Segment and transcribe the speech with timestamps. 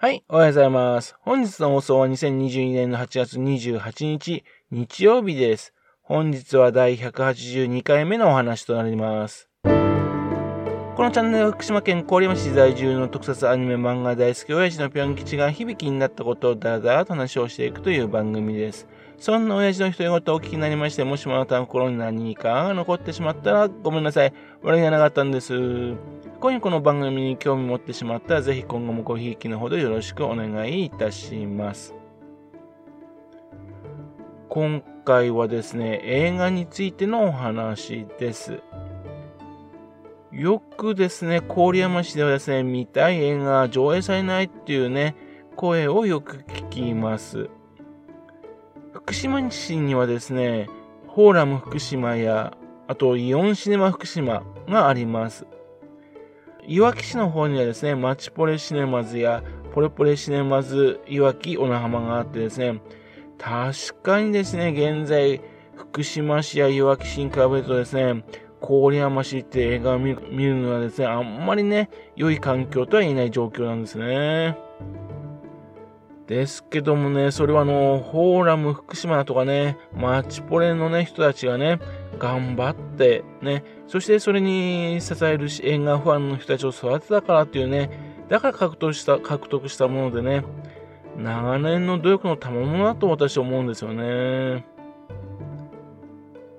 [0.00, 1.16] はい、おはようございます。
[1.22, 5.74] 本日の放送は2022年の8月28日、日曜日です。
[6.02, 9.48] 本日は第182回目のお話となります。
[9.64, 9.70] こ
[11.02, 18.86] のチャンネルは福島県郡山市在住の特撮アニメ漫画大好き親父のぴょん吉が響きになったことをだらだらと話をしていくという番組です。
[19.18, 24.32] そんな親父の独り言をお聞きになりまして、もしもあなたの心に何かが残ってしまったらごめんなさい。
[24.62, 25.54] 悪気がなかったんです。
[26.40, 31.94] 今夜この番組に興味持ってしまったら、ぜひ今後もごひいきのほどよろしくお願いいたします。
[34.48, 38.62] 今回はですね、映画についてのお話です。
[40.30, 45.16] よくですね、郡山市ではですね、見たい映画が上映されないっていうね、
[45.56, 47.50] 声をよく聞きます。
[49.08, 50.68] 福島市にはですね、
[51.14, 52.54] フォーラム福島や、
[52.88, 55.46] あとイオンシネマ福島があります。
[56.66, 62.82] いわき市の方にはですね、マチポレシネマズやポレポレシネマズいわき小名浜があってですね、
[63.38, 65.40] 確かにですね、現在、
[65.74, 68.26] 福島市やいわき市に比べるとですね、
[68.60, 74.58] 郡山市って映画を見るのはですね、あんまりね、良い環境とは言えない状況なんですね。
[76.28, 81.80] ですけどもね、それはあの、フォーラム福島とかね、マチポレのね、人たちがね、
[82.18, 90.44] 頑張ってね、そしてそれに支える映画ファンの人たちを育てたからっていうね、だから獲得した、獲得したものでね、
[91.16, 94.66] 長年の努力の賜物だと私は思うんですよね。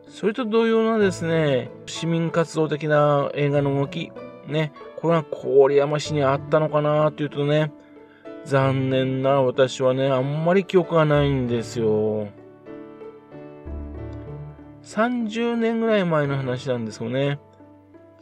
[0.08, 4.12] それと同様なですね、市民活動的な映画の動き、
[4.48, 7.72] ね、これは郡山市にあったのかなというとね、
[8.46, 12.28] 残念な私はね、あんまり記憶がないんですよ。
[14.84, 17.40] 30年ぐらい前の話なんですよね。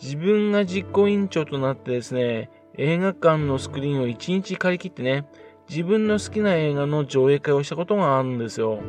[0.02, 5.26] 自分が実行委員長となってですね、映画館のスクリーンを1日借り切ってね、
[5.70, 8.80] 自分の好きな映画の上映会をしたことがあるんですよ。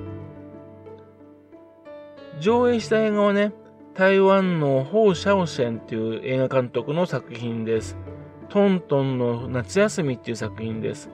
[2.41, 3.53] 上映した映画はね、
[3.95, 7.97] 台湾のホウ・シャオシェンっていう映画監督の作品です。
[8.49, 11.11] トントンの夏休みっていう作品です。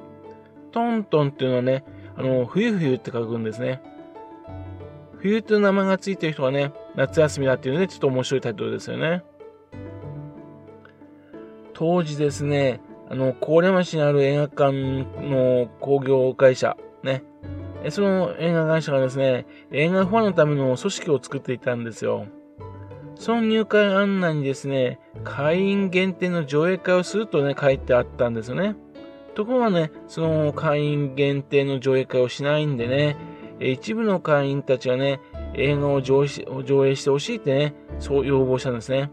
[0.74, 1.84] トントンっていうのはね、
[2.16, 3.80] あの、冬冬って書くんですね。
[5.18, 9.22] 冬という名前がついてる人はね、夏休みだっていうので、ちょっと面白いタイトルですよね。
[11.74, 17.22] 当時ですね、あの、郡山市にある映画館の工業会社、ね。
[17.90, 22.26] その映画会社がですね、映画ファンのための組織を作っていたんですよ。
[23.14, 28.74] その入会案内にですね、会員限定の上映会をするとね、書いてあったんですよね。
[29.34, 33.16] ところがね、その会員限定の上映会をしないんでね、
[33.60, 35.20] 一部の会員たちがね、
[35.54, 39.10] 映画を上映してほしいってね、そう要望したんですね。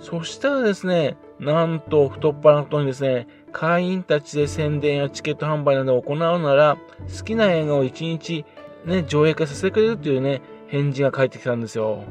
[0.00, 6.76] そしたらですね、なんと太っ腹なことにですね、会員たちで宣伝やチケット販売などを行うなら、
[7.16, 8.44] 好きな映画を一日
[8.84, 12.04] ね、上映会させてくれるっていうね、返事が返ってきたんですよ。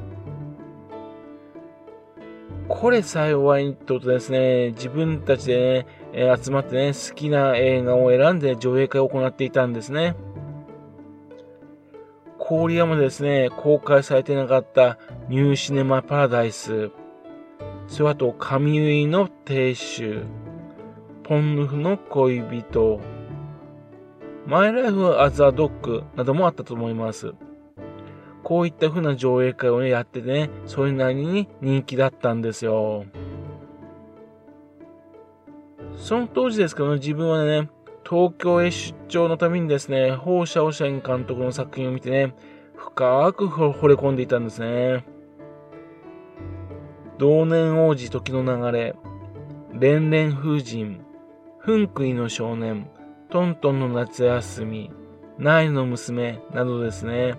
[2.67, 10.15] これ幸いとですね、自分たちでね、え集まってね、好きな映画を選んで上映会を行っていたんですね。
[12.39, 14.97] 郡山でですね、公開されてなかった
[15.29, 16.91] ニューシネマパラダイス、
[17.87, 20.23] それあと、神結の亭主、
[21.23, 22.99] ポンヌフの恋人、
[24.47, 27.33] マイライフアザドッグなどもあったと思います。
[28.45, 33.05] こういった風な上映会をね、やっててね、それなりに人気だったんですよ。
[35.97, 37.71] その当時ですけど、ね、自分はね、
[38.07, 42.35] 東京へ出張のためにですね、放射汚染監督の作品を見てね、
[42.75, 45.07] 深く惚れ込んでいたんですね。
[47.17, 48.95] 同年王子時の流れ、
[49.73, 50.99] 連々風神、
[51.57, 52.91] フンクイの少年、
[53.31, 54.91] トントンの夏休み、
[55.39, 57.33] ナイの娘などですね。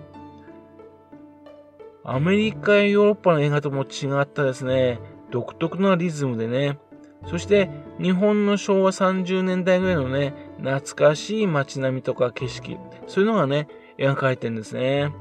[2.09, 6.79] アメリカやヨーロッパの映画とも違ったですね、独特なリズムでね、
[7.25, 7.69] そして
[8.01, 12.77] 日本の昭和30年代ぐらいのね、懐かしい街並みとか景色、
[13.07, 13.67] そういうのがね、
[13.97, 15.11] 描かれてるんですね。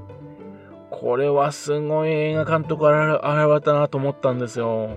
[0.93, 4.97] これはすごい映画監督現れたなと思ったんですよ。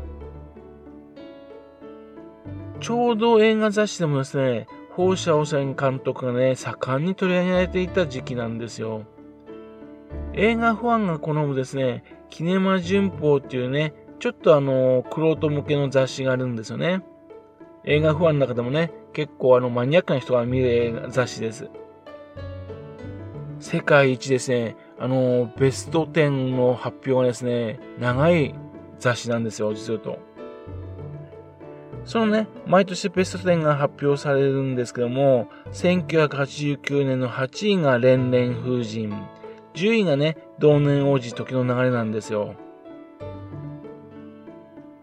[2.79, 9.05] ちょうど映画雑誌でもですね、放射汚染監督がね、盛んに取り上げられていた時期なんですよ。
[10.41, 17.01] 映画ファンが好むですね、キネマ旬報っていうね、ちょっとあの、クロート向けの雑誌があるんですよね。
[17.83, 21.69] 映画ファンの中でもね、結構あの、マニアックな人が見る雑誌です。
[23.59, 28.55] 世界一ですね、あの、ベスト10の発表がですね、長い
[28.97, 30.19] 雑誌なんですよ、実を言うと。
[32.05, 39.13] そのね、毎年ベスト10が発表されるんですけども、1989年の8位が連連風神、
[39.73, 42.55] 10位がね、同年王子時の流れなんですよ。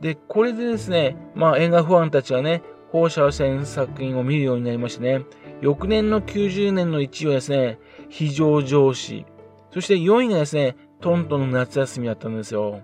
[0.00, 5.24] で、これでですね、まあ映画ファンたちはね、放射線作品を見るようになりましてね、
[5.60, 7.78] 翌年の90年の1位はですね、
[8.08, 9.24] 非常上司。
[9.70, 12.82] そして4位がですね、トントンの夏休みだったんですよ。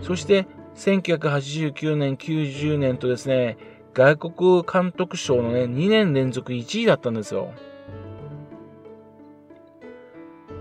[0.00, 3.58] そして、1989年、90年とですね、
[3.94, 7.52] 外国監督賞のね、2年連続1位だったんですよ。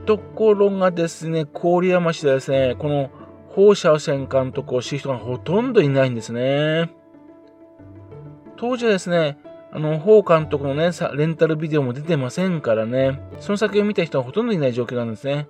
[0.06, 3.10] ところがですね、郡山市ではですね、この
[3.50, 6.92] 放射線監督を知る人がほとんどいないんですね。
[8.58, 9.38] 当時はですね、
[9.72, 15.48] あの、法監督のね、レンタルビデオも出てませんからね、その先を見た人はほとんどいない状況なんですね。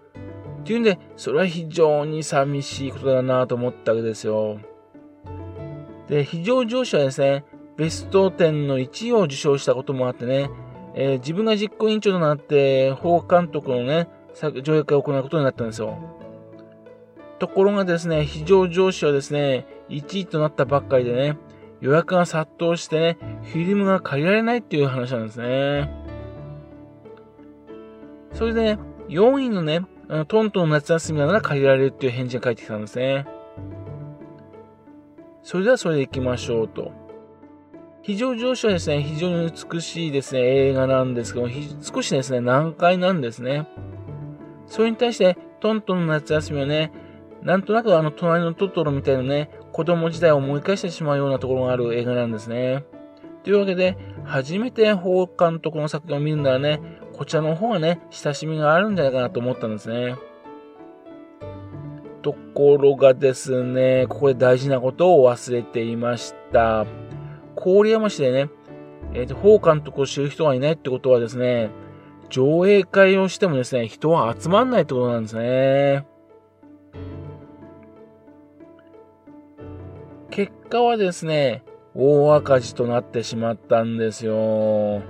[0.62, 4.60] っていうんで、それは非常に寂しいことだなと思ったわけですよ。
[6.08, 7.46] で、非常上司はですね、
[7.78, 10.52] ベスト10の1位を受賞したこともあってね、
[10.94, 15.98] えー、自分が実行委員長となって、法監督のね、上映会を行うことになったんですよ。
[17.40, 21.38] ところがですね、非常上司はですね、1位となったばっかりでね、
[21.80, 25.90] 予約が殺到してね、フィルムが借りられないっていう話なんですね。
[28.34, 28.80] それでね、
[29.10, 33.26] 4位のね、あのトントン夏休みなら借りられるっていう返事が返ってきたんですね。
[35.42, 36.92] それではそれで行きましょうと。
[38.04, 43.68] 非常上昇はですね、非常に美しいですね、映画なんですけども、少しですね、難解なんですね。
[44.72, 46.94] それに対して、トントンの夏休みはね、
[47.44, 52.86] なんとなくあの、隣のトトロみたいなね、子供時代を思い返してしまうようなところがある映画なんですね。
[53.44, 56.80] というわけで、初めて法監督の作品を見るならね、
[57.12, 60.16] こちらの方がね、親しみがあるんじゃないかなと思ったんですね。
[62.22, 66.86] ところがですね、ここで大事なことを忘れていました。
[67.58, 68.50] 郡山市でね、
[69.14, 71.72] え、ー、と、法監督を知る人がいないってことはですね、
[72.32, 76.08] 上映会をしてもですね、人は集まんないってことなんですね。
[80.32, 81.64] 結果はですね、
[81.94, 85.02] 大赤字となってしまったんですよ。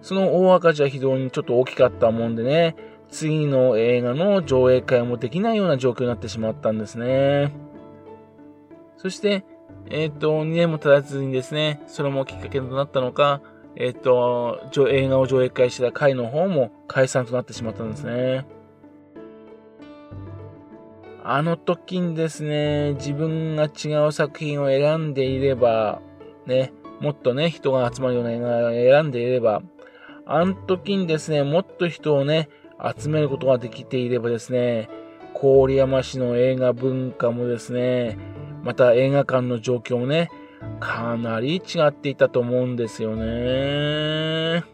[0.00, 2.74] その大赤字は非常にちょっと大きかったもんでね、
[3.10, 7.52] 次の映画の上映会もできないような状況になってしまったんですね。
[8.96, 9.44] そして、
[9.90, 13.42] えっ、ー、と、2年も経たずにですね、それもきっかけとなったのか、
[13.76, 14.58] えっ、と、
[14.88, 18.46] 映画を上映会した会の方も解散となってしまったんですね。
[21.22, 26.00] あの時にですね、自分が違う作品を選んでいれば、
[26.46, 29.60] ね、もっとね、人が集まるような映画を選んでいれば、
[30.24, 32.48] あの時にですね、もっと人をね、
[32.96, 34.88] 集めることができていればですね、
[35.34, 38.16] 郡山市の映画文化もですね、
[38.62, 40.30] また映画館の状況もね、
[40.80, 44.64] かなり違っていたと思うんですよね。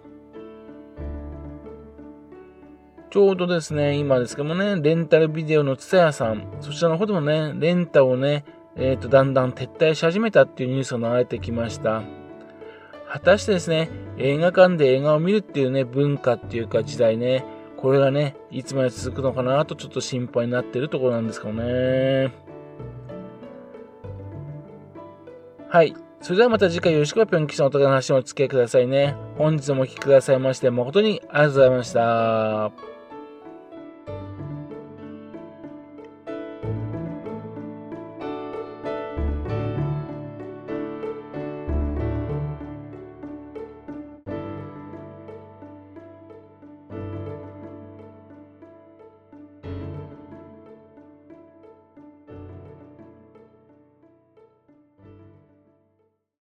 [3.10, 8.44] ちょうどですね、今ですけどもね、レンタルビデオのツタヤさん、そちらの方でもね、レンタをね、
[8.74, 12.02] えっ、ー、と、だんだん撤退し始めたっていうニュースが流れてきました。
[13.06, 17.44] 果たしてですね、映画館で映画を見るっていうね、文化っていうか時代ね、
[17.76, 22.32] これがね、いつまで続くのかなとちょっと心配になってるところなんですけどね。
[25.72, 25.94] はい。
[26.20, 29.16] それではまた次回よろしくぴょん吉のお互いの話をお付き合いくださいね。
[29.38, 32.91] 本日もお聴きくださいまして誠にありがとうございました。